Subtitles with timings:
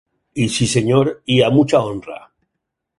[0.45, 2.21] I sí senyor, i a ‘mucha honra’.